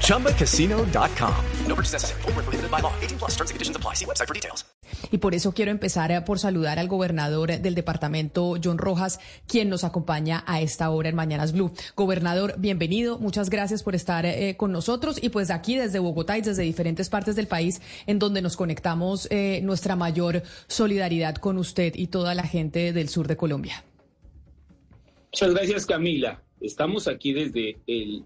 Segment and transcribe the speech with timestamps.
[0.00, 1.34] ChumbaCasino.com.
[1.66, 2.22] No purchase necessary.
[2.22, 2.92] Full prohibited by law.
[3.00, 3.94] 18 plus terms and conditions apply.
[3.94, 4.64] See website for details.
[5.10, 9.84] Y por eso quiero empezar por saludar al gobernador del departamento, John Rojas, quien nos
[9.84, 11.72] acompaña a esta hora en Mañanas Blue.
[11.96, 13.18] Gobernador, bienvenido.
[13.18, 17.08] Muchas gracias por estar eh, con nosotros y pues aquí desde Bogotá y desde diferentes
[17.10, 22.34] partes del país en donde nos conectamos eh, nuestra mayor solidaridad con usted y toda
[22.34, 23.84] la gente del sur de Colombia.
[25.32, 26.42] Muchas gracias, Camila.
[26.60, 28.24] Estamos aquí desde el,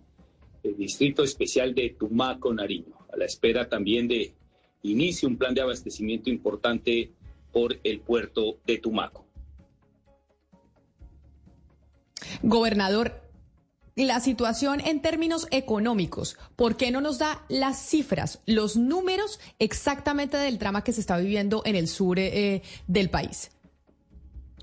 [0.63, 4.35] el Distrito Especial de Tumaco, Nariño, a la espera también de
[4.83, 7.13] inicie un plan de abastecimiento importante
[7.53, 9.27] por el puerto de Tumaco.
[12.43, 13.23] Gobernador,
[13.97, 20.37] la situación en términos económicos, ¿por qué no nos da las cifras, los números exactamente
[20.37, 23.51] del trama que se está viviendo en el sur eh, del país?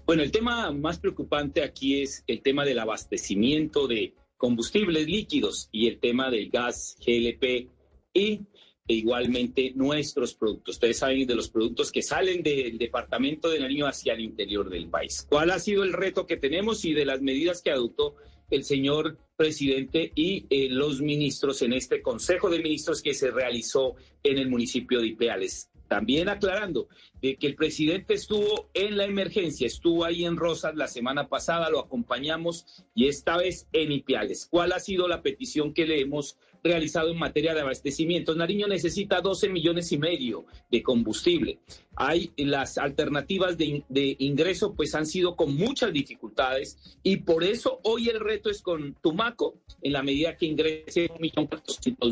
[0.05, 4.13] Bueno, el tema más preocupante aquí es el tema del abastecimiento de
[4.45, 7.67] combustibles líquidos y el tema del gas GLP
[8.13, 8.41] y
[8.87, 10.75] e igualmente nuestros productos.
[10.75, 14.87] Ustedes saben de los productos que salen del departamento de Nariño hacia el interior del
[14.87, 15.25] país.
[15.27, 18.17] ¿Cuál ha sido el reto que tenemos y de las medidas que adoptó
[18.51, 23.95] el señor presidente y eh, los ministros en este Consejo de Ministros que se realizó
[24.21, 25.71] en el municipio de Ipeales?
[25.87, 26.87] También aclarando
[27.21, 31.69] de que el presidente estuvo en la emergencia, estuvo ahí en Rosas la semana pasada,
[31.69, 34.47] lo acompañamos y esta vez en Ipiales.
[34.49, 38.35] ¿Cuál ha sido la petición que le hemos realizado en materia de abastecimiento.
[38.35, 41.59] Nariño necesita 12 millones y medio de combustible.
[41.95, 43.83] Hay las alternativas de,
[44.19, 48.95] ingreso, pues han sido con muchas dificultades y por eso hoy el reto es con
[48.95, 51.47] Tumaco, en la medida que ingrese un millón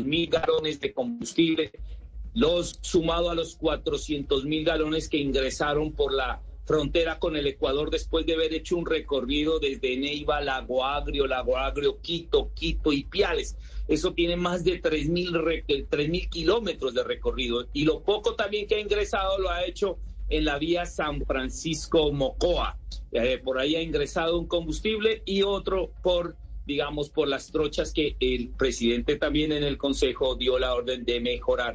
[0.04, 1.72] mil galones de combustible,
[2.34, 7.90] los sumado a los 400 mil galones que ingresaron por la frontera con el Ecuador
[7.90, 13.04] después de haber hecho un recorrido desde Neiva, Lago Agrio, Lago Agrio, Quito, Quito y
[13.04, 13.56] Piales.
[13.86, 17.66] Eso tiene más de 3.000 mil kilómetros de recorrido.
[17.72, 19.98] Y lo poco también que ha ingresado lo ha hecho
[20.30, 22.78] en la vía San Francisco-Mocoa.
[23.12, 28.16] Eh, por ahí ha ingresado un combustible y otro por digamos, por las trochas que
[28.20, 31.74] el presidente también en el Consejo dio la orden de mejorar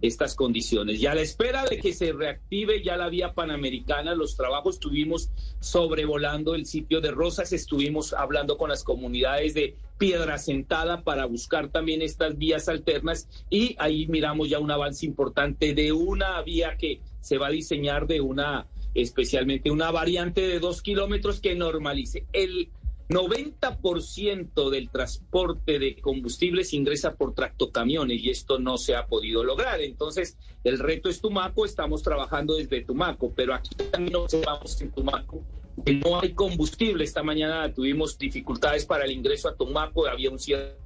[0.00, 1.00] estas condiciones.
[1.00, 5.30] Y a la espera de que se reactive ya la vía panamericana, los trabajos estuvimos
[5.60, 11.68] sobrevolando el sitio de Rosas, estuvimos hablando con las comunidades de Piedra Sentada para buscar
[11.68, 17.00] también estas vías alternas y ahí miramos ya un avance importante de una vía que
[17.20, 22.70] se va a diseñar de una especialmente una variante de dos kilómetros que normalice el
[23.08, 29.80] 90% del transporte de combustibles ingresa por tractocamiones y esto no se ha podido lograr.
[29.80, 35.44] Entonces, el reto es Tumaco, estamos trabajando desde Tumaco, pero aquí también observamos en Tumaco
[35.84, 37.04] que no hay combustible.
[37.04, 40.78] Esta mañana tuvimos dificultades para el ingreso a Tumaco, había un cierre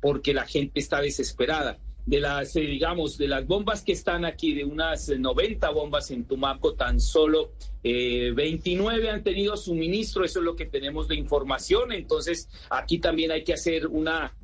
[0.00, 4.54] porque la gente está desesperada de las, eh, digamos, de las bombas que están aquí,
[4.54, 7.52] de unas 90 bombas en Tumaco, tan solo
[7.82, 13.30] 29 eh, han tenido suministro, eso es lo que tenemos de información, entonces aquí también
[13.30, 14.34] hay que hacer una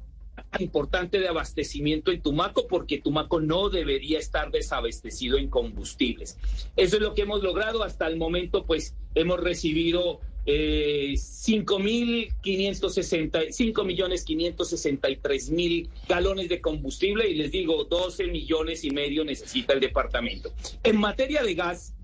[0.59, 6.39] importante de abastecimiento en Tumaco porque Tumaco no debería estar desabastecido en combustibles.
[6.77, 14.25] Eso es lo que hemos logrado hasta el momento, pues hemos recibido eh, 5.560, millones
[14.25, 20.53] 563 mil galones de combustible y les digo, 12 millones y medio necesita el departamento.
[20.83, 21.95] En materia de gas,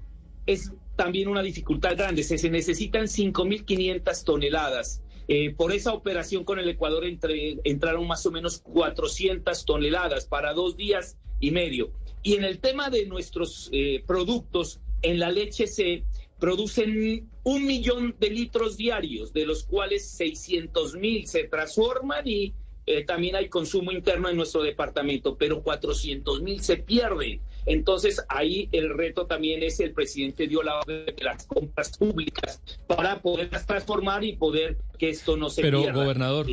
[0.46, 5.02] es también una dificultad grande, se, se necesitan 5.500 toneladas.
[5.28, 10.76] Eh, por esa operación con el Ecuador entraron más o menos 400 toneladas para dos
[10.76, 11.92] días y medio.
[12.22, 16.04] Y en el tema de nuestros eh, productos, en la leche se
[16.40, 22.54] producen un millón de litros diarios, de los cuales 600 mil se transforman y
[22.86, 27.40] eh, también hay consumo interno en nuestro departamento, pero 400 mil se pierden.
[27.66, 32.62] Entonces ahí el reto también es el presidente dio la orden de las compras públicas
[32.86, 35.98] para poderlas transformar y poder que esto no se Pero, pierda.
[35.98, 36.46] gobernador,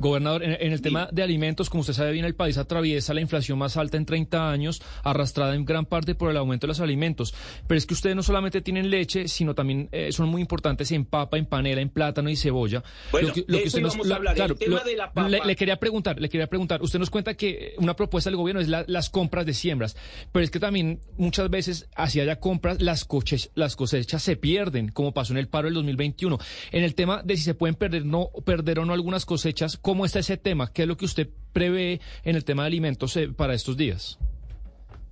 [0.00, 3.58] gobernador, en, el tema de alimentos, como usted sabe bien, el país atraviesa la inflación
[3.58, 7.34] más alta en 30 años, arrastrada en gran parte por el aumento de los alimentos.
[7.66, 11.04] Pero es que ustedes no solamente tienen leche, sino también eh, son muy importantes en
[11.04, 12.82] papa, en panela, en plátano y cebolla.
[13.10, 15.28] Bueno, lo que, lo que usted nos, lo, claro, lo, de la papa.
[15.28, 16.80] Le, le, quería preguntar, le quería preguntar.
[16.80, 19.98] Usted nos cuenta que una propuesta del gobierno es la, las compras de siembras,
[20.32, 24.88] pero es que también muchas veces, así haya compras, las, coches, las cosechas se pierden,
[24.88, 26.38] como pasó en el paro del 2021.
[26.72, 30.04] En el tema de si se pueden perder, no, perder o no algunas cosechas, ¿cómo
[30.04, 30.72] está ese tema?
[30.72, 34.18] ¿Qué es lo que usted prevé en el tema de alimentos eh, para estos días?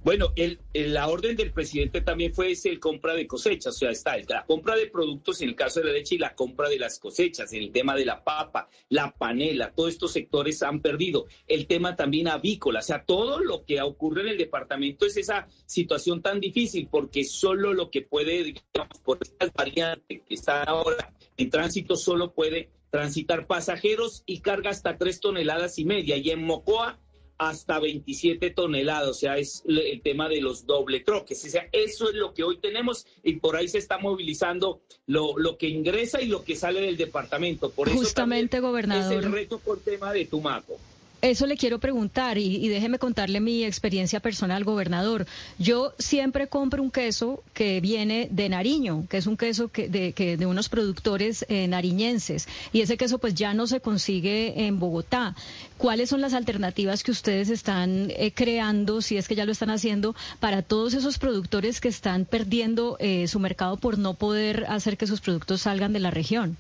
[0.02, 3.78] Bueno, el, el, la orden del presidente también fue ese, el compra de cosechas, o
[3.78, 6.70] sea, está la compra de productos en el caso de la leche y la compra
[6.70, 10.80] de las cosechas, en el tema de la papa, la panela, todos estos sectores han
[10.80, 11.26] perdido.
[11.46, 15.48] El tema también avícola, o sea, todo lo que ocurre en el departamento es esa
[15.66, 21.12] situación tan difícil, porque solo lo que puede, digamos, por estas variantes que están ahora
[21.36, 26.16] en tránsito, solo puede transitar pasajeros y carga hasta tres toneladas y media.
[26.16, 26.98] Y en Mocoa,
[27.40, 31.42] hasta 27 toneladas, o sea, es el tema de los doble troques.
[31.42, 35.38] O sea, eso es lo que hoy tenemos y por ahí se está movilizando lo,
[35.38, 37.70] lo que ingresa y lo que sale del departamento.
[37.70, 39.18] Por eso Justamente, gobernador.
[39.20, 40.76] Es el reto por tema de Tumaco.
[41.22, 45.26] Eso le quiero preguntar y, déjeme contarle mi experiencia personal, gobernador.
[45.58, 50.12] Yo siempre compro un queso que viene de Nariño, que es un queso que de,
[50.12, 54.78] que de unos productores eh, nariñenses, y ese queso pues ya no se consigue en
[54.78, 55.34] Bogotá.
[55.76, 59.70] ¿Cuáles son las alternativas que ustedes están eh, creando, si es que ya lo están
[59.70, 64.96] haciendo, para todos esos productores que están perdiendo eh, su mercado por no poder hacer
[64.96, 66.56] que sus productos salgan de la región?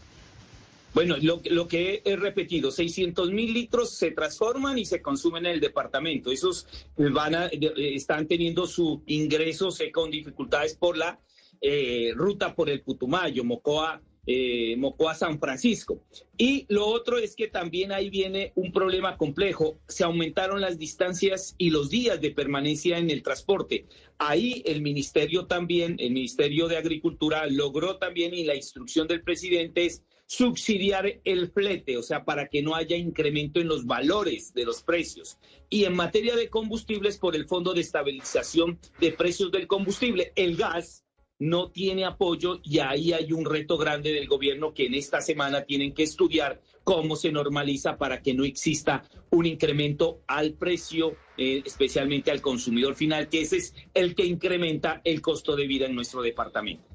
[0.92, 5.52] Bueno, lo, lo, que he repetido, 600 mil litros se transforman y se consumen en
[5.52, 6.32] el departamento.
[6.32, 6.66] Esos
[6.96, 11.20] van a, están teniendo su ingresos con dificultades por la
[11.60, 16.02] eh, ruta por el Putumayo, Mocoa, eh, Mocoa San Francisco.
[16.36, 19.78] Y lo otro es que también ahí viene un problema complejo.
[19.86, 23.86] Se aumentaron las distancias y los días de permanencia en el transporte.
[24.18, 29.86] Ahí el ministerio también, el Ministerio de Agricultura logró también y la instrucción del presidente
[29.86, 34.64] es subsidiar el flete, o sea, para que no haya incremento en los valores de
[34.64, 35.38] los precios.
[35.68, 40.56] Y en materia de combustibles, por el Fondo de Estabilización de Precios del Combustible, el
[40.56, 41.04] gas
[41.40, 45.64] no tiene apoyo y ahí hay un reto grande del gobierno que en esta semana
[45.64, 51.60] tienen que estudiar cómo se normaliza para que no exista un incremento al precio, eh,
[51.64, 55.96] especialmente al consumidor final, que ese es el que incrementa el costo de vida en
[55.96, 56.89] nuestro departamento.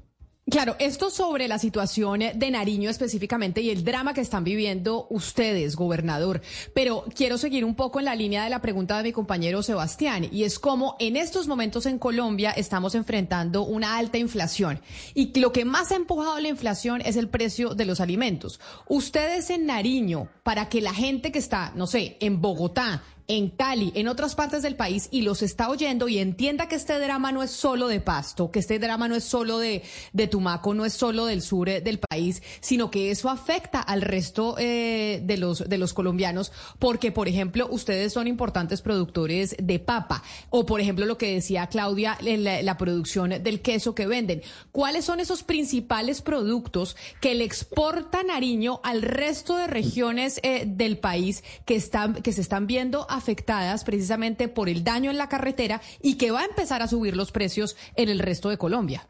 [0.48, 5.74] Claro, esto sobre la situación de Nariño específicamente y el drama que están viviendo ustedes,
[5.74, 6.40] gobernador.
[6.72, 10.28] Pero quiero seguir un poco en la línea de la pregunta de mi compañero Sebastián
[10.30, 14.80] y es cómo en estos momentos en Colombia estamos enfrentando una alta inflación
[15.14, 18.60] y lo que más ha empujado la inflación es el precio de los alimentos.
[18.86, 23.92] Ustedes en Nariño, para que la gente que está, no sé, en Bogotá, en Cali,
[23.94, 27.42] en otras partes del país y los está oyendo y entienda que este drama no
[27.42, 29.82] es solo de Pasto, que este drama no es solo de,
[30.12, 34.02] de Tumaco, no es solo del sur eh, del país, sino que eso afecta al
[34.02, 39.78] resto eh, de, los, de los colombianos, porque, por ejemplo, ustedes son importantes productores de
[39.78, 44.42] papa, o por ejemplo, lo que decía Claudia, la, la producción del queso que venden.
[44.72, 50.98] ¿Cuáles son esos principales productos que le exporta Nariño al resto de regiones eh, del
[50.98, 55.80] país que, están, que se están viendo afectadas precisamente por el daño en la carretera
[56.02, 59.08] y que va a empezar a subir los precios en el resto de Colombia.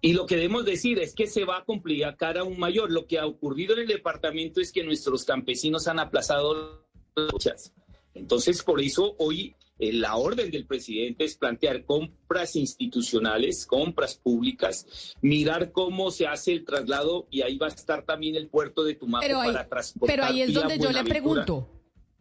[0.00, 2.90] Y lo que debemos decir es que se va a complicar aún mayor.
[2.92, 6.86] Lo que ha ocurrido en el departamento es que nuestros campesinos han aplazado
[7.16, 7.72] luchas.
[8.14, 15.14] Entonces, por eso hoy eh, la orden del presidente es plantear compras institucionales, compras públicas,
[15.20, 18.94] mirar cómo se hace el traslado y ahí va a estar también el puerto de
[18.94, 20.16] Tumaco pero ahí, para transportar.
[20.16, 21.77] Pero ahí es donde yo le pregunto.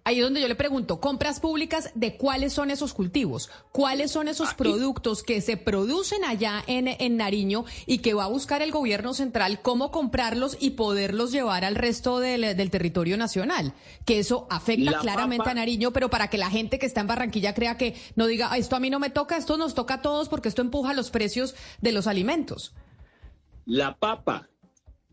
[0.08, 4.30] Ahí es donde yo le pregunto, compras públicas de cuáles son esos cultivos, cuáles son
[4.30, 8.72] esos productos que se producen allá en, en, Nariño y que va a buscar el
[8.72, 13.74] gobierno central cómo comprarlos y poderlos llevar al resto del, del territorio nacional.
[14.06, 15.52] Que eso afecta la claramente papa.
[15.52, 18.56] a Nariño, pero para que la gente que está en Barranquilla crea que no diga,
[18.56, 21.12] esto a mí no me toca, esto nos toca a todos porque esto empuja los
[21.12, 22.74] precios de los alimentos.
[23.66, 24.48] La papa,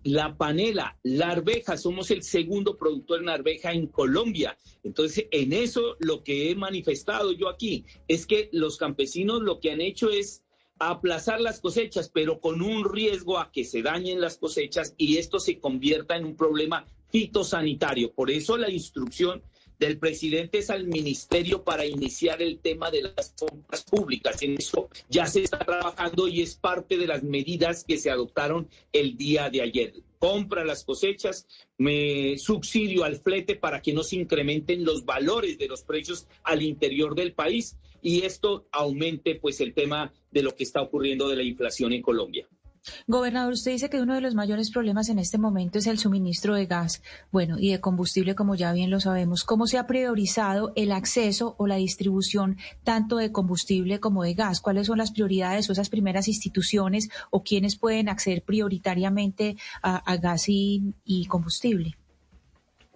[0.04, 4.56] la panela, la arveja, somos el segundo productor en arveja en Colombia.
[4.82, 9.72] Entonces, en eso lo que he manifestado yo aquí es que los campesinos lo que
[9.72, 10.44] han hecho es
[10.78, 15.38] aplazar las cosechas, pero con un riesgo a que se dañen las cosechas y esto
[15.38, 18.12] se convierta en un problema fitosanitario.
[18.12, 19.42] Por eso la instrucción
[19.78, 24.40] del presidente es al ministerio para iniciar el tema de las compras públicas.
[24.42, 28.68] En eso ya se está trabajando y es parte de las medidas que se adoptaron
[28.92, 29.94] el día de ayer.
[30.18, 35.68] compra las cosechas, me subsidio al flete para que no se incrementen los valores de
[35.68, 40.62] los precios al interior del país y esto aumente pues el tema de lo que
[40.62, 42.48] está ocurriendo de la inflación en Colombia.
[43.06, 46.54] Gobernador, usted dice que uno de los mayores problemas en este momento es el suministro
[46.54, 49.44] de gas, bueno, y de combustible, como ya bien lo sabemos.
[49.44, 54.60] ¿Cómo se ha priorizado el acceso o la distribución tanto de combustible como de gas?
[54.60, 60.44] ¿Cuáles son las prioridades o esas primeras instituciones o quiénes pueden acceder prioritariamente a, gas
[60.48, 61.96] y combustible?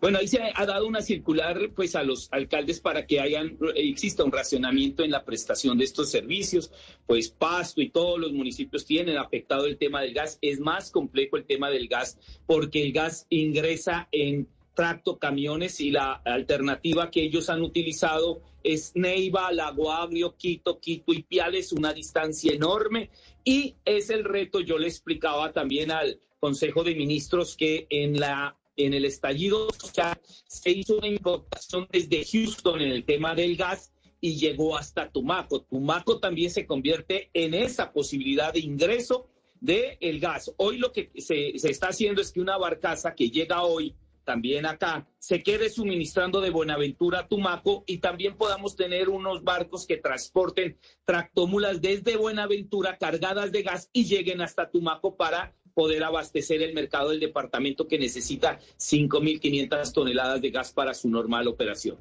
[0.00, 4.22] Bueno, ahí se ha dado una circular pues a los alcaldes para que hayan exista
[4.22, 6.70] un racionamiento en la prestación de estos servicios,
[7.06, 11.36] pues Pasto y todos los municipios tienen afectado el tema del gas, es más complejo
[11.36, 17.24] el tema del gas porque el gas ingresa en tracto camiones y la alternativa que
[17.24, 23.10] ellos han utilizado es Neiva, Lago Agrio, Quito, Quito y Piales, una distancia enorme.
[23.42, 28.57] Y es el reto, yo le explicaba también al Consejo de Ministros que en la
[28.78, 33.92] en el estallido social se hizo una importación desde Houston en el tema del gas
[34.20, 35.62] y llegó hasta Tumaco.
[35.62, 39.28] Tumaco también se convierte en esa posibilidad de ingreso
[39.60, 40.52] del el gas.
[40.56, 43.94] Hoy lo que se, se está haciendo es que una barcaza que llega hoy
[44.28, 49.86] también acá, se quede suministrando de Buenaventura a Tumaco y también podamos tener unos barcos
[49.86, 56.60] que transporten tractómulas desde Buenaventura cargadas de gas y lleguen hasta Tumaco para poder abastecer
[56.60, 61.96] el mercado del departamento que necesita 5.500 toneladas de gas para su normal operación.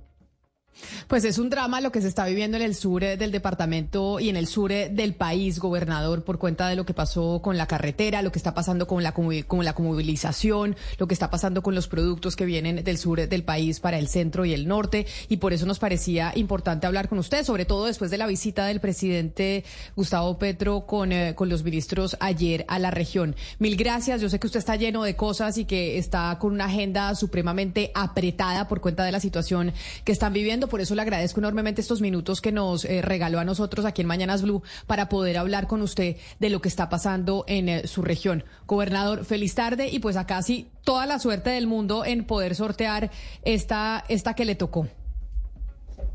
[1.08, 4.20] Pues es un drama lo que se está viviendo en el sur eh, del departamento
[4.20, 7.58] y en el sur eh, del país, gobernador, por cuenta de lo que pasó con
[7.58, 11.62] la carretera, lo que está pasando con la, con la movilización, lo que está pasando
[11.62, 15.06] con los productos que vienen del sur del país para el centro y el norte.
[15.30, 18.66] Y por eso nos parecía importante hablar con usted, sobre todo después de la visita
[18.66, 19.64] del presidente
[19.96, 23.36] Gustavo Petro con, eh, con los ministros ayer a la región.
[23.60, 24.22] Mil gracias.
[24.22, 27.92] Yo sé que usted está lleno de cosas y que está con una agenda supremamente
[27.96, 32.02] apretada por cuenta de la situación que están viviendo por eso le agradezco enormemente estos
[32.02, 35.82] minutos que nos eh, regaló a nosotros aquí en Mañanas Blue para poder hablar con
[35.82, 38.44] usted de lo que está pasando en eh, su región.
[38.66, 43.12] Gobernador, feliz tarde y pues acá sí, toda la suerte del mundo en poder sortear
[43.44, 44.88] esta, esta que le tocó.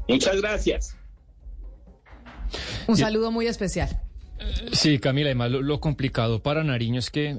[0.08, 0.96] Muchas gracias.
[2.86, 4.00] Un saludo muy especial.
[4.72, 7.38] Sí, Camila, además lo, complicado para Nariño es que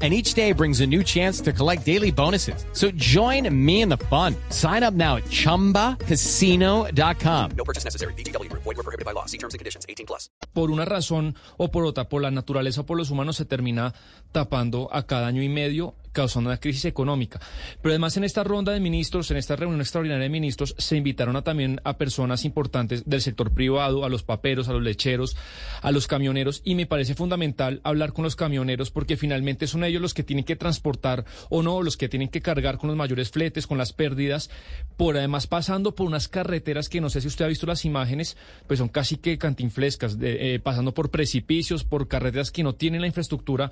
[0.00, 2.64] and each day brings a new chance to collect daily bonuses.
[2.72, 4.34] So join me in the fun.
[4.48, 7.50] Sign up now at ChumbaCasino.com.
[7.54, 8.14] No purchase necessary.
[8.14, 8.50] BGW.
[8.52, 9.26] Void were prohibited by law.
[9.26, 9.84] See terms and conditions.
[9.86, 10.30] 18 plus.
[10.54, 13.92] Por una razón o por otra, por la naturaleza o por los humanos, se termina
[14.32, 17.40] tapando a cada año y medio causando una crisis económica.
[17.82, 21.36] Pero además en esta ronda de ministros, en esta reunión extraordinaria de ministros, se invitaron
[21.36, 25.36] a, también a personas importantes del sector privado, a los paperos, a los lecheros,
[25.82, 30.02] a los camioneros, y me parece fundamental hablar con los camioneros porque finalmente son ellos
[30.02, 33.30] los que tienen que transportar o no, los que tienen que cargar con los mayores
[33.30, 34.50] fletes, con las pérdidas,
[34.96, 38.36] por además pasando por unas carreteras que no sé si usted ha visto las imágenes,
[38.66, 43.06] pues son casi que cantinflescas, eh, pasando por precipicios, por carreteras que no tienen la
[43.06, 43.70] infraestructura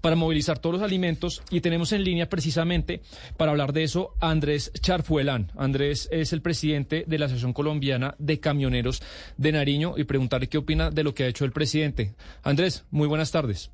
[0.00, 3.02] para movilizar todos los alimentos y tener tenemos en línea precisamente
[3.36, 5.52] para hablar de eso Andrés Charfuelán.
[5.56, 9.00] Andrés es el presidente de la Asociación Colombiana de Camioneros
[9.36, 12.16] de Nariño y preguntarle qué opina de lo que ha hecho el presidente.
[12.42, 13.70] Andrés, muy buenas tardes.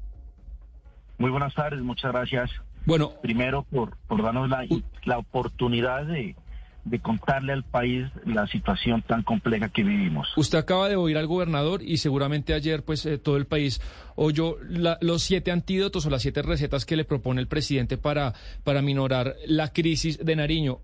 [1.17, 2.51] Muy buenas tardes, muchas gracias.
[2.85, 4.67] Bueno, primero por, por darnos la,
[5.05, 6.37] la oportunidad de,
[6.85, 10.29] de contarle al país la situación tan compleja que vivimos.
[10.37, 13.81] Usted acaba de oír al gobernador y seguramente ayer pues eh, todo el país
[14.17, 14.57] oyó
[15.01, 19.35] los siete antídotos o las siete recetas que le propone el presidente para, para minorar
[19.47, 20.79] la crisis de Nariño.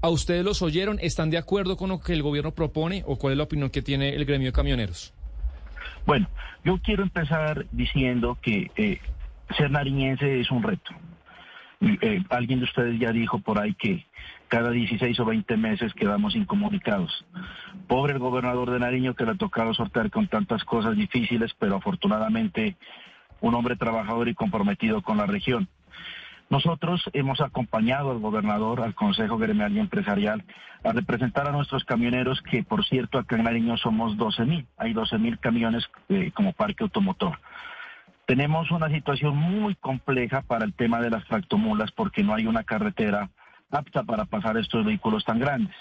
[0.00, 0.98] ¿A ustedes los oyeron?
[1.00, 3.82] ¿Están de acuerdo con lo que el gobierno propone o cuál es la opinión que
[3.82, 5.14] tiene el gremio de camioneros?
[6.06, 6.28] Bueno,
[6.64, 9.00] yo quiero empezar diciendo que eh,
[9.56, 10.92] ser nariñense es un reto.
[11.80, 14.06] Eh, alguien de ustedes ya dijo por ahí que
[14.54, 17.26] cada 16 o 20 meses quedamos incomunicados.
[17.88, 21.74] Pobre el gobernador de Nariño que le ha tocado sortear con tantas cosas difíciles, pero
[21.74, 22.76] afortunadamente
[23.40, 25.66] un hombre trabajador y comprometido con la región.
[26.50, 30.44] Nosotros hemos acompañado al gobernador, al Consejo Gremial y Empresarial,
[30.84, 34.92] a representar a nuestros camioneros, que por cierto acá en Nariño somos 12 mil, hay
[34.92, 37.40] 12 mil camiones eh, como parque automotor.
[38.24, 42.62] Tenemos una situación muy compleja para el tema de las tractomulas porque no hay una
[42.62, 43.30] carretera
[43.70, 45.74] apta para pasar estos vehículos tan grandes.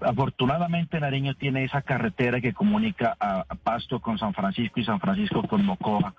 [0.00, 5.42] afortunadamente Nariño tiene esa carretera que comunica a, Pasto con San Francisco y San Francisco
[5.42, 6.14] con Mocoa.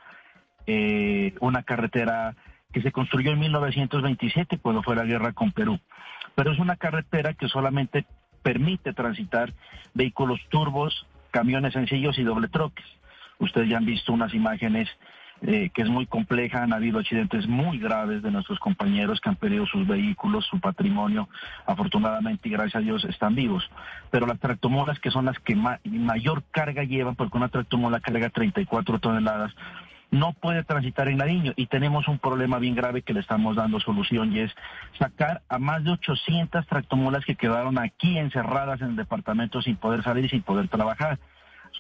[0.68, 2.36] Eh, una carretera
[2.72, 5.80] que se construyó en 1927 cuando fue la guerra con Perú.
[6.36, 8.06] Pero es una carretera que solamente
[8.42, 9.54] permite transitar
[9.94, 12.86] vehículos turbos, camiones sencillos y doble troques.
[13.40, 14.88] Ustedes ya han visto unas imágenes
[15.42, 16.64] eh, que es muy compleja.
[16.64, 21.30] Han habido accidentes muy graves de nuestros compañeros que han perdido sus vehículos, su patrimonio.
[21.66, 23.70] Afortunadamente y gracias a Dios están vivos.
[24.12, 29.00] Pero las tractomolas, que son las que mayor carga llevan, porque una tractomola carga 34
[29.00, 29.54] toneladas,
[30.12, 33.80] no puede transitar en Nariño y tenemos un problema bien grave que le estamos dando
[33.80, 34.52] solución y es
[35.00, 40.04] sacar a más de 800 tractomolas que quedaron aquí encerradas en el departamento sin poder
[40.04, 41.18] salir y sin poder trabajar.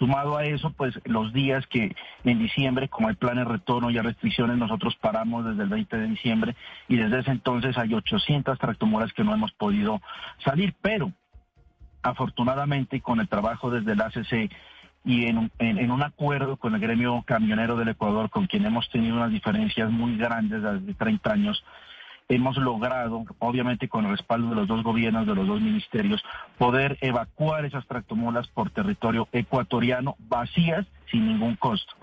[0.01, 3.99] Sumado a eso, pues los días que en diciembre, como hay planes de retorno y
[3.99, 6.55] restricciones, nosotros paramos desde el 20 de diciembre
[6.87, 10.01] y desde ese entonces hay 800 tractomolas que no hemos podido
[10.43, 11.11] salir, pero
[12.01, 14.51] afortunadamente con el trabajo desde el ACC
[15.05, 19.29] y en, un acuerdo con el gremio camionero del Ecuador, con quien hemos tenido unas
[19.29, 21.63] diferencias muy grandes desde 30 años,
[22.35, 26.23] hemos logrado, obviamente con el respaldo de los dos gobiernos, de los dos ministerios,
[26.57, 31.93] poder evacuar esas tractomulas por territorio ecuatoriano vacías sin ningún costo.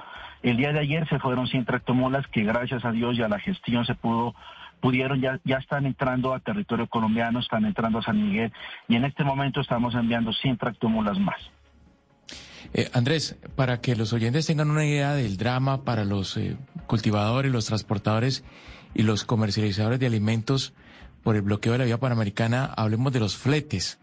[0.43, 3.41] El día de ayer se fueron 100 tractomulas que gracias a Dios y a la
[3.41, 4.35] gestión se pudo
[4.81, 8.53] pudieron ya ya están entrando a territorio colombiano, están entrando a San Miguel
[8.87, 11.41] y en este momento estamos enviando 100 tractomulas más.
[12.75, 16.57] Eh, Andrés, para que los oyentes tengan una idea del drama para los eh,
[16.87, 18.45] cultivadores, los transportadores
[18.95, 20.75] y los comercializadores de alimentos
[21.23, 23.99] por el bloqueo de la vía panamericana, hablemos de los fletes.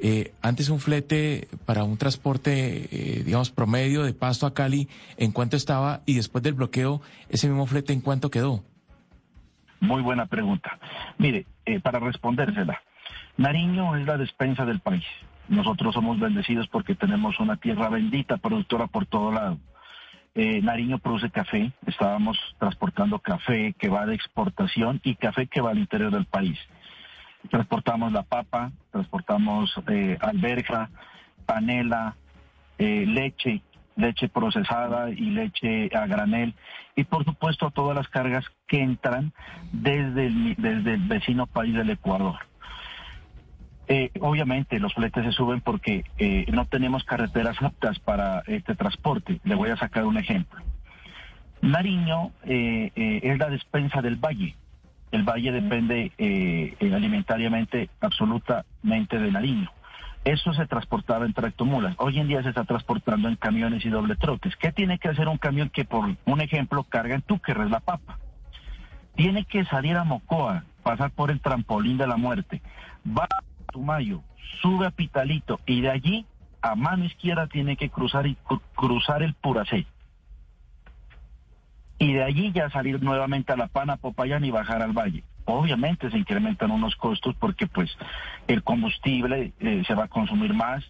[0.00, 5.56] Eh, antes un flete para un transporte, digamos, promedio de Pasto a Cali, ¿en cuánto
[5.56, 6.00] estaba?
[6.06, 8.64] Y después del bloqueo, ese mismo flete, ¿en cuánto quedó?
[9.80, 10.78] Muy buena pregunta.
[11.18, 11.46] Mire,
[11.82, 12.80] para respondérsela,
[13.36, 15.04] Nariño es la despensa del país.
[15.48, 19.58] Nosotros somos bendecidos porque tenemos una tierra bendita, productora por todo lado.
[20.34, 25.72] Eh, Nariño produce café, estábamos transportando café que va de exportación y café que va
[25.72, 26.58] al interior del país.
[27.50, 30.88] Transportamos la papa, transportamos eh, alberja,
[31.44, 32.16] panela,
[32.78, 33.60] eh, leche,
[33.96, 36.54] leche procesada y leche a granel
[36.96, 39.34] y por supuesto todas las cargas que entran
[39.70, 42.51] desde desde el vecino país del Ecuador.
[43.88, 49.40] Eh, obviamente los fletes se suben porque eh, no tenemos carreteras aptas para este transporte.
[49.44, 50.62] Le voy a sacar un ejemplo.
[51.60, 52.90] Nariño eh,
[53.22, 54.56] es la despensa del valle.
[55.10, 56.12] El valle depende
[56.80, 59.70] alimentariamente absolutamente de Nariño.
[60.24, 61.96] Eso se transportaba en tractomulas.
[61.98, 64.56] Hoy en día se está transportando en camiones y doble troques.
[64.56, 68.18] ¿Qué tiene que hacer un camión que, por un ejemplo, carga en Túquerres la papa?
[69.16, 72.62] Tiene que salir a Mocoa, pasar por el trampolín de la muerte.
[73.06, 73.28] Va
[73.72, 74.22] Tumayo,
[74.60, 76.26] sube a Pitalito y de allí
[76.60, 78.36] a mano izquierda tiene que cruzar y
[78.76, 79.86] cruzar el Puracé.
[81.98, 85.24] Y de allí ya salir nuevamente a La Pana, Popayán y bajar al valle.
[85.44, 87.90] Obviamente se incrementan unos costos porque pues
[88.46, 90.84] el combustible eh, se va a consumir más,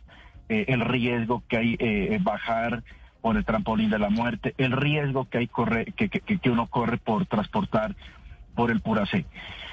[0.48, 2.82] eh, el riesgo que hay eh, bajar
[3.22, 5.50] por el trampolín de la muerte, el riesgo que hay
[5.96, 7.94] que, que, que uno corre por transportar
[8.54, 9.24] por el Puracé.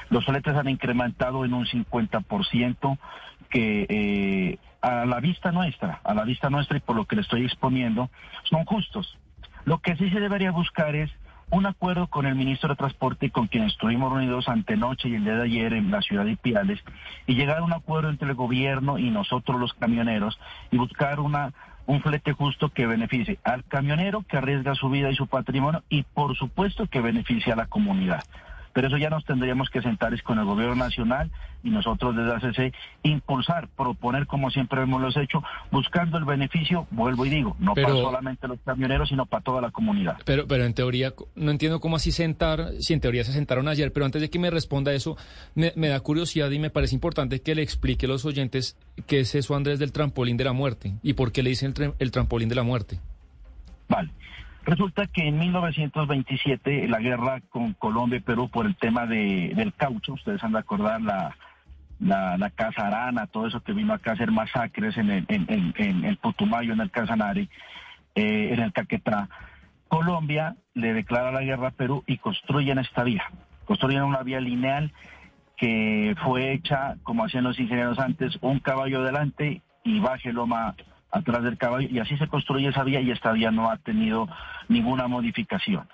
[0.10, 2.98] Los fletes han incrementado en un 50%
[3.50, 7.22] que eh, a la vista nuestra, a la vista nuestra y por lo que le
[7.22, 8.10] estoy exponiendo,
[8.44, 9.18] son justos.
[9.66, 11.12] Lo que sí se debería buscar es
[11.52, 15.36] un acuerdo con el ministro de Transporte con quien estuvimos reunidos antenoche y el día
[15.36, 16.80] de ayer en la ciudad de Piales
[17.26, 20.40] y llegar a un acuerdo entre el gobierno y nosotros los camioneros
[20.72, 21.54] y buscar una
[21.88, 26.04] un flete justo que beneficie al camionero que arriesga su vida y su patrimonio y
[26.04, 28.24] por supuesto que beneficie a la comunidad.
[28.74, 31.30] Pero eso ya nos tendríamos que sentar con el gobierno nacional
[31.64, 37.30] y nosotros desde ACC impulsar, proponer como siempre hemos hecho, buscando el beneficio, vuelvo y
[37.30, 40.18] digo, no para solamente los camioneros, sino para toda la comunidad.
[40.26, 43.92] Pero, pero en teoría, no entiendo cómo así sentar, si en teoría se sentaron ayer,
[43.92, 45.18] pero antes de que me responda eso,
[45.56, 48.78] me, da curiosidad y me parece importante que le explique a los oyentes
[49.08, 51.94] qué es eso, Andrés, del trampolín de la muerte y por qué le dicen el,
[52.00, 53.00] el trampolín de la muerte.
[53.88, 54.12] Vale.
[54.70, 59.74] Resulta que en 1927 la guerra con Colombia y Perú por el tema de, del
[59.74, 61.36] caucho, ustedes han de acordar la,
[62.00, 66.06] la, Casa Arana, todo eso que vino acá a hacer masacres en el, en, en,
[66.06, 67.50] el Putumayo, en el Casanare,
[68.14, 69.28] eh, en el Caquetrá.
[69.88, 73.24] Colombia le declara la guerra a Perú y construyen esta vía.
[73.66, 74.94] Construyen una vía lineal
[75.58, 80.76] que fue hecha, como hacían los ingenieros antes, un caballo delante y baje loma
[81.12, 84.28] atrás del caballo y así se construye esa vía y esta vía no ha tenido
[84.68, 85.88] ninguna modificación.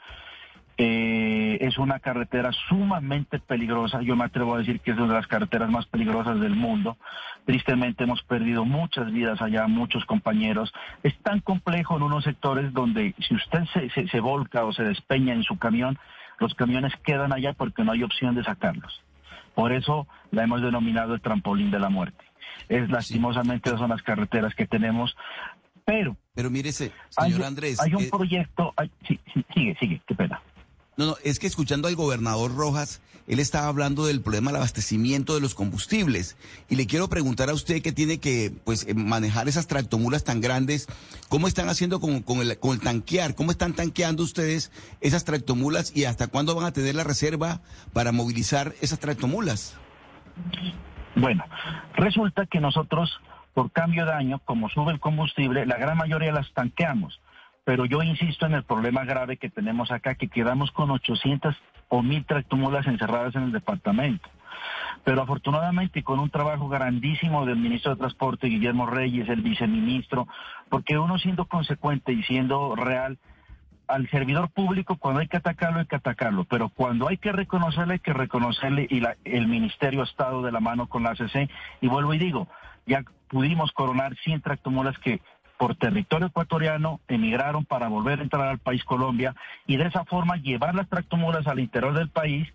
[0.78, 4.01] Eh, es una carretera sumamente peligrosa.
[4.01, 6.97] Yo me atrevo a decir que es una de las carreteras más peligrosas del mundo.
[7.45, 10.73] Tristemente hemos perdido muchas vidas allá, muchos compañeros.
[11.01, 15.34] Es tan complejo en unos sectores donde si usted se, se volca o se despeña
[15.34, 15.97] en su camión,
[16.39, 19.01] los camiones quedan allá porque no hay opción de sacarlos.
[19.54, 22.25] Por eso la hemos denominado el trampolín de la muerte.
[22.69, 25.15] Es lastimosamente son las carreteras que tenemos,
[25.86, 26.17] pero...
[26.34, 27.79] Pero mírese, señor Andrés...
[27.79, 28.73] Hay un eh, proyecto...
[29.53, 30.41] sigue, sigue, qué pena.
[30.97, 35.34] No, no, es que escuchando al gobernador Rojas, él estaba hablando del problema del abastecimiento
[35.34, 36.38] de los combustibles.
[36.69, 40.41] Y le quiero preguntar a usted que tiene que pues, eh, manejar esas tractomulas tan
[40.41, 40.88] grandes,
[41.27, 43.36] ¿cómo están haciendo con, con, el, con el tanquear?
[43.36, 47.62] ¿Cómo están tanqueando ustedes esas tractomulas y hasta cuándo van a tener la reserva
[47.93, 49.75] para movilizar esas tractomulas?
[51.15, 51.43] Bueno,
[51.95, 53.19] resulta que nosotros,
[53.54, 57.19] por cambio de año, como sube el combustible, la gran mayoría las tanqueamos
[57.65, 61.56] pero yo insisto en el problema grave que tenemos acá, que quedamos con 800
[61.89, 64.30] o 1000 tractomulas encerradas en el departamento.
[65.04, 70.28] Pero afortunadamente con un trabajo grandísimo del ministro de Transporte, Guillermo Reyes, el viceministro,
[70.69, 73.17] porque uno siendo consecuente y siendo real,
[73.88, 77.93] al servidor público cuando hay que atacarlo hay que atacarlo, pero cuando hay que reconocerle
[77.93, 81.50] hay que reconocerle y el ministerio ha estado de la mano con la ACC
[81.82, 82.48] y vuelvo y digo,
[82.86, 85.21] ya pudimos coronar 100 tractomulas que
[85.58, 90.36] por territorio ecuatoriano, emigraron para volver a entrar al país Colombia y de esa forma
[90.38, 92.48] llevar las tractomulas al interior del país,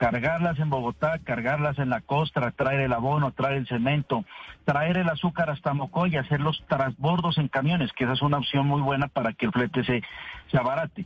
[0.00, 4.24] cargarlas en Bogotá, cargarlas en la costa, traer el abono, traer el cemento,
[4.64, 8.38] traer el azúcar hasta Mocoy y hacer los transbordos en camiones, que esa es una
[8.38, 10.02] opción muy buena para que el flete se,
[10.50, 11.04] se abarate.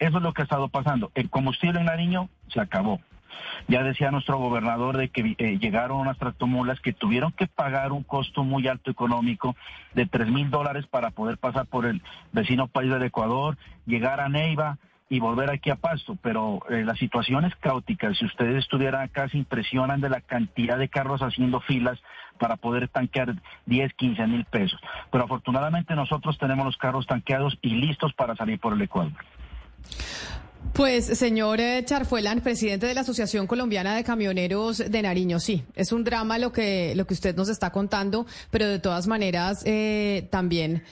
[0.00, 1.12] Eso es lo que ha estado pasando.
[1.14, 3.00] El combustible en Nariño se acabó.
[3.68, 8.02] Ya decía nuestro gobernador de que eh, llegaron unas tractomulas que tuvieron que pagar un
[8.02, 9.54] costo muy alto económico
[9.94, 14.28] de tres mil dólares para poder pasar por el vecino país del Ecuador, llegar a
[14.28, 18.12] Neiva y volver aquí a Pasto, pero eh, la situación es caótica.
[18.14, 21.98] Si ustedes estuvieran acá, se impresionan de la cantidad de carros haciendo filas
[22.38, 23.34] para poder tanquear
[23.66, 24.80] 10, 15 mil pesos.
[25.12, 29.12] Pero afortunadamente nosotros tenemos los carros tanqueados y listos para salir por el Ecuador.
[30.72, 35.92] Pues, señor eh, Charfuelan, presidente de la Asociación Colombiana de Camioneros de Nariño, sí, es
[35.92, 40.26] un drama lo que, lo que usted nos está contando, pero de todas maneras eh,
[40.32, 40.82] también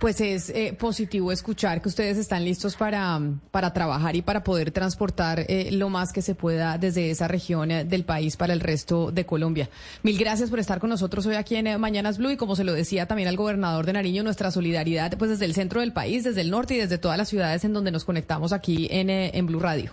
[0.00, 3.18] pues es eh, positivo escuchar que ustedes están listos para,
[3.50, 7.70] para trabajar y para poder transportar eh, lo más que se pueda desde esa región
[7.70, 9.68] eh, del país para el resto de Colombia.
[10.02, 12.72] Mil gracias por estar con nosotros hoy aquí en Mañanas Blue y como se lo
[12.72, 16.40] decía también al gobernador de Nariño, nuestra solidaridad pues desde el centro del país, desde
[16.40, 19.60] el norte y desde todas las ciudades en donde nos conectamos aquí en, en Blue
[19.60, 19.92] Radio.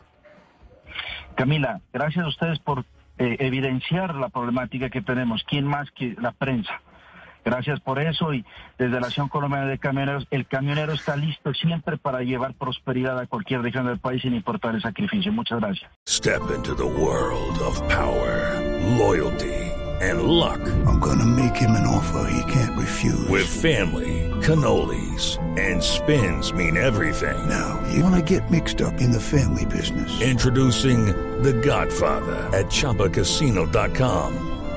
[1.36, 2.86] Camila, gracias a ustedes por
[3.18, 5.44] evidenciar la problemática que tenemos.
[5.48, 6.82] ¿Quién más que la prensa?
[7.44, 8.46] Gracias por eso y
[8.78, 13.28] desde la Acción Colombiana de Camioneros, el camionero está listo siempre para llevar prosperidad a
[13.28, 15.32] cualquier región del país sin importar el sacrificio.
[15.32, 15.90] Muchas gracias.
[16.08, 18.60] Step into the world of power,
[18.98, 20.60] loyalty and luck.
[20.86, 23.28] I'm gonna make him an offer he can't refuse.
[23.30, 27.38] With family, cannolis and spins mean everything.
[27.48, 30.22] Now, you wanna get mixed up in the family business.
[30.22, 31.06] Introducing
[31.44, 34.51] The Godfather at chapacasino.com.